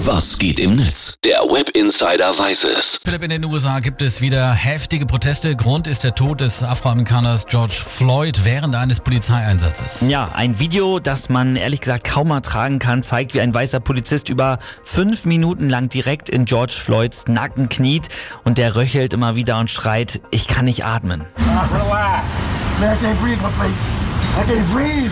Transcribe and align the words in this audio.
Was 0.00 0.38
geht 0.38 0.60
im 0.60 0.76
Netz? 0.76 1.14
Der 1.24 1.38
Web 1.38 1.70
Insider 1.70 2.38
weiß 2.38 2.64
es. 2.64 3.00
Philipp, 3.02 3.22
in 3.22 3.30
den 3.30 3.44
USA 3.46 3.80
gibt 3.80 4.02
es 4.02 4.20
wieder 4.20 4.52
heftige 4.52 5.06
Proteste. 5.06 5.56
Grund 5.56 5.86
ist 5.86 6.04
der 6.04 6.14
Tod 6.14 6.42
des 6.42 6.62
Afroamerikaners 6.62 7.46
George 7.46 7.72
Floyd 7.72 8.44
während 8.44 8.76
eines 8.76 9.00
Polizeieinsatzes. 9.00 10.06
Ja, 10.06 10.28
ein 10.34 10.60
Video, 10.60 10.98
das 10.98 11.30
man 11.30 11.56
ehrlich 11.56 11.80
gesagt 11.80 12.04
kaum 12.04 12.30
ertragen 12.30 12.78
kann, 12.78 13.02
zeigt, 13.02 13.32
wie 13.32 13.40
ein 13.40 13.54
weißer 13.54 13.80
Polizist 13.80 14.28
über 14.28 14.58
fünf 14.84 15.24
Minuten 15.24 15.70
lang 15.70 15.88
direkt 15.88 16.28
in 16.28 16.44
George 16.44 16.74
Floyds 16.76 17.26
Nacken 17.26 17.70
kniet 17.70 18.10
und 18.44 18.58
der 18.58 18.76
röchelt 18.76 19.14
immer 19.14 19.34
wieder 19.34 19.58
und 19.58 19.70
schreit, 19.70 20.20
ich 20.30 20.46
kann 20.46 20.66
nicht 20.66 20.84
atmen. 20.84 21.24
Relax. 21.72 22.22
Man, 22.80 22.92
I 22.92 22.96
can't 23.00 23.18
breathe 23.18 23.40
my 23.40 23.50
face. 23.52 23.94
I 24.36 24.44
can't 24.44 24.70
breathe. 24.74 25.10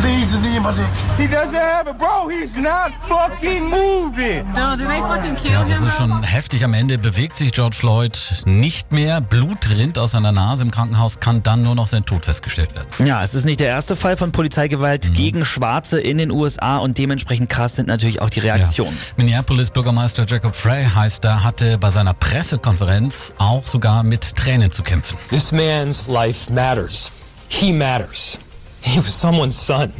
Please, 0.00 0.30
the 0.30 0.56
in 0.56 0.62
my 0.62 0.72
neck. 0.72 0.90
He 1.18 1.26
doesn't 1.26 1.54
have 1.54 1.88
it, 1.88 1.98
bro. 1.98 2.28
He's 2.28 2.56
not 2.56 2.92
fucking 3.08 3.64
moving. 3.64 4.44
No, 4.54 4.76
did 4.76 4.88
they 4.88 5.00
fucking 5.00 5.36
kill 5.36 5.52
Ja, 5.52 5.64
das 5.64 5.80
ist 5.80 5.96
schon 5.96 6.22
heftig. 6.22 6.64
Am 6.64 6.74
Ende 6.74 6.98
bewegt 6.98 7.36
sich 7.36 7.52
George 7.52 7.76
Floyd 7.76 8.18
nicht 8.44 8.92
mehr. 8.92 9.20
Blut 9.20 9.68
rinnt 9.76 9.98
aus 9.98 10.12
seiner 10.12 10.32
Nase. 10.32 10.64
Im 10.64 10.70
Krankenhaus 10.70 11.20
kann 11.20 11.42
dann 11.42 11.62
nur 11.62 11.74
noch 11.74 11.86
sein 11.86 12.04
Tod 12.04 12.24
festgestellt 12.24 12.74
werden. 12.74 13.06
Ja, 13.06 13.22
es 13.22 13.34
ist 13.34 13.44
nicht 13.44 13.60
der 13.60 13.68
erste 13.68 13.96
Fall 13.96 14.16
von 14.16 14.32
Polizeigewalt 14.32 15.14
gegen 15.14 15.44
Schwarze 15.44 16.00
in 16.00 16.18
den 16.18 16.30
USA 16.30 16.78
und 16.78 16.98
dementsprechend 16.98 17.48
krass 17.48 17.76
sind 17.76 17.88
natürlich 17.88 18.20
auch 18.20 18.30
die 18.30 18.40
Reaktionen. 18.40 18.96
Minneapolis 19.16 19.70
Bürgermeister 19.70 20.24
Jacob 20.26 20.54
Frey 20.54 20.84
heißt 20.84 21.24
da, 21.24 21.42
hatte 21.42 21.78
bei 21.78 21.90
seiner 21.90 22.14
Pressekonferenz 22.14 23.32
auch 23.38 23.66
sogar 23.66 24.02
mit 24.02 24.36
Tränen 24.36 24.70
zu 24.70 24.82
kämpfen. 24.82 25.16
This 25.30 25.52
man's 25.52 26.06
life 26.06 26.52
matters. 26.52 27.10
He 27.48 27.72
matters. 27.72 28.38
He 28.86 28.98
was 28.98 29.12
someone's 29.20 29.56
son. 29.56 29.92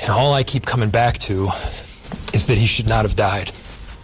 And 0.00 0.10
all 0.10 0.32
I 0.32 0.44
keep 0.44 0.64
coming 0.64 0.90
back 0.90 1.18
to 1.26 1.50
is 2.32 2.46
that 2.46 2.56
he 2.56 2.66
should 2.66 2.88
not 2.88 3.02
have 3.02 3.16
died. 3.16 3.50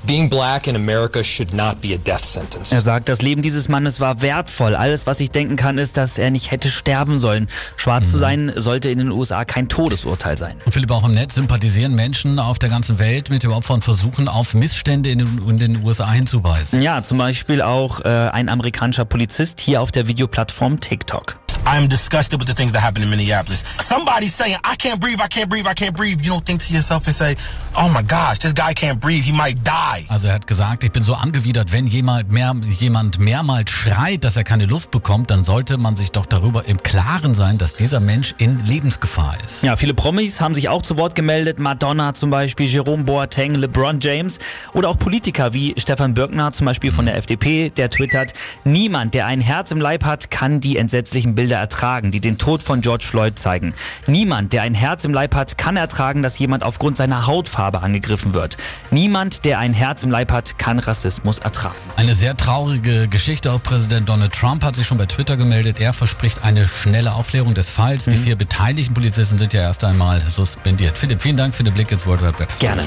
Being 0.05 0.29
black 0.29 0.67
in 0.67 0.77
America 0.77 1.23
should 1.25 1.55
not 1.55 1.81
be 1.81 1.95
a 1.95 1.97
death 1.97 2.25
sentence. 2.25 2.73
Er 2.73 2.83
sagt, 2.83 3.09
das 3.09 3.23
Leben 3.23 3.41
dieses 3.41 3.69
Mannes 3.69 4.01
war 4.01 4.21
wertvoll. 4.21 4.75
Alles, 4.75 5.07
was 5.07 5.21
ich 5.21 5.31
denken 5.31 5.57
kann, 5.57 5.79
ist, 5.79 5.97
dass 5.97 6.19
er 6.19 6.31
nicht 6.31 6.51
hätte 6.51 6.69
sterben 6.69 7.19
sollen. 7.19 7.47
Schwarz 7.77 8.11
zu 8.11 8.19
sein 8.19 8.53
sollte 8.57 8.91
in 8.91 8.99
den 8.99 9.11
USA 9.11 9.45
kein 9.47 9.69
Todesurteil 9.69 10.37
sein. 10.37 10.57
Und 10.67 10.73
Philipp, 10.73 10.91
auch 10.91 11.05
im 11.07 11.15
Netz 11.15 11.37
sympathisieren 11.37 11.95
Menschen 11.95 12.39
auf 12.39 12.59
der 12.59 12.69
ganzen 12.69 12.99
Welt 12.99 13.31
mit 13.31 13.45
dem 13.45 13.53
Opfer 13.53 13.75
und 13.75 13.85
versuchen 13.85 14.29
auf 14.29 14.53
Missstände 14.53 15.11
in 15.11 15.21
den, 15.21 15.49
in 15.49 15.57
den 15.57 15.85
USA 15.85 16.11
hinzuweisen. 16.11 16.83
Ja, 16.83 17.03
zum 17.03 17.17
Beispiel 17.17 17.63
auch 17.63 18.01
äh, 18.01 18.09
ein 18.09 18.51
amerikanischer 18.51 19.07
Polizist 19.07 19.61
hier 19.61 19.81
auf 19.81 19.91
der 19.91 20.09
Videoplattform 20.09 20.81
TikTok. 20.81 21.37
I'm 21.67 21.89
disgusted 21.89 22.39
with 22.39 22.47
the 22.47 22.55
things 22.55 22.73
that 22.73 22.81
happen 22.81 23.03
in 23.03 23.11
Minneapolis. 23.11 23.65
Somebody's 23.81 24.35
saying, 24.35 24.57
I 24.65 24.77
can't 24.77 25.01
breathe, 25.01 25.21
I 25.21 25.29
can't 25.29 25.49
breathe, 25.49 25.67
I 25.67 25.75
can't 25.75 25.97
breathe. 25.97 26.21
You 26.21 26.33
don't 26.33 26.45
think 26.45 26.61
to 26.63 26.75
yourself 26.75 27.07
and 27.07 27.15
say, 27.15 27.37
oh 27.75 27.89
my 27.89 28.03
gosh, 28.03 28.39
this 28.39 28.53
guy 28.53 28.75
can't 28.75 29.01
breathe, 29.01 29.25
he 29.25 29.33
might 29.33 29.57
die. 29.65 30.05
Also 30.09 30.29
er 30.29 30.35
hat 30.35 30.47
gesagt, 30.47 30.85
ich 30.85 30.93
bin 30.93 31.05
so 31.05 31.15
angewidert, 31.15 31.73
wenn 31.73 31.87
jemand, 31.87 32.31
mehr, 32.31 32.55
jemand 32.79 33.19
mehrmals 33.19 33.71
schreit, 33.71 34.25
dass 34.25 34.37
er 34.37 34.45
keine 34.45 34.67
Luft 34.67 34.91
bekommt, 34.91 35.31
dann 35.31 35.43
sollte 35.43 35.79
man 35.79 35.97
sich 35.97 36.13
doch 36.13 36.27
darüber 36.27 36.67
im 36.67 36.83
Klaren 36.83 37.35
sein, 37.35 37.57
dass 37.59 37.75
dieser 37.75 38.01
Mensch 38.01 38.35
in 38.39 38.65
Lebensgefahr 38.67 39.37
ist. 39.43 39.63
Ja, 39.65 39.77
viele 39.77 39.95
Promis 39.95 40.41
haben 40.41 40.55
sich 40.55 40.69
auch 40.69 40.83
zu 40.83 40.99
Wort 40.99 41.15
gemeldet. 41.15 41.59
Madonna 41.59 42.15
zum 42.15 42.31
Beispiel, 42.31 42.67
Jerome 42.67 43.05
Boateng, 43.05 43.55
LeBron 43.55 44.01
James 44.01 44.39
oder 44.75 44.91
auch 44.91 44.99
Politiker 44.99 45.55
wie 45.55 45.75
Stefan 45.79 46.15
Birkner 46.15 46.53
zum 46.53 46.67
Beispiel 46.67 46.93
von 46.93 47.07
der 47.07 47.17
FDP, 47.17 47.71
der 47.71 47.89
twittert, 47.89 48.35
niemand, 48.65 49.15
der 49.15 49.27
ein 49.27 49.41
Herz 49.41 49.71
im 49.71 49.81
Leib 49.81 50.05
hat, 50.05 50.31
kann 50.31 50.61
die 50.61 50.77
entsetzlichen 50.77 51.35
Bilder 51.35 51.54
ertragen, 51.59 52.11
die 52.11 52.21
den 52.21 52.39
Tod 52.39 52.63
von 52.63 52.81
George 52.81 53.05
Floyd 53.05 53.39
zeigen. 53.39 53.75
Niemand, 54.07 54.53
der 54.53 54.63
ein 54.63 54.75
Herz 54.75 55.05
im 55.05 55.13
Leib 55.13 55.35
hat, 55.35 55.59
kann 55.59 55.77
ertragen, 55.77 56.23
dass 56.23 56.39
jemand 56.39 56.63
aufgrund 56.63 56.97
seiner 56.97 57.27
Hautfarbe 57.27 57.83
angegriffen 57.83 58.35
wird. 58.35 58.57
Niemand, 58.91 59.45
der 59.45 59.59
ein 59.59 59.75
Herz 59.75 60.03
im 60.03 60.11
Leib 60.11 60.33
hat, 60.33 60.59
kann 60.59 60.79
Rassismus 60.79 61.39
ertragen. 61.39 61.75
Eine 61.97 62.15
sehr 62.15 62.37
traurige 62.37 63.09
Geschichte. 63.09 63.53
Auch 63.53 63.63
Präsident 63.63 64.09
Donald 64.09 64.33
Trump 64.33 64.65
hat 64.65 64.77
sich 64.77 64.87
schon 64.87 64.99
bei 64.99 65.07
Twitter 65.07 65.37
gemeldet. 65.37 65.81
Er 65.81 65.93
verspricht 65.93 66.43
eine 66.45 66.69
schnelle 66.69 67.15
Aufklärung 67.15 67.55
des 67.55 67.71
Falls. 67.71 68.05
Die 68.05 68.17
vier 68.17 68.37
beteiligten 68.37 68.95
Polizisten 68.95 69.39
sind 69.39 69.53
ja 69.53 69.63
erst 69.63 69.85
einmal 69.85 70.23
suspendiert. 70.29 70.97
Philipp, 70.97 71.23
vielen 71.23 71.37
Dank 71.37 71.55
für 71.55 71.65
den 71.65 71.75
Blick 71.75 71.91
ins 71.93 72.07
World 72.07 72.23
Wide 72.23 72.39
Web. 72.39 72.49
Gerne. 72.59 72.85